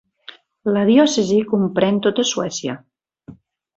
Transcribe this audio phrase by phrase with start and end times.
[0.77, 2.77] La diòcesi comprèn tota Suècia.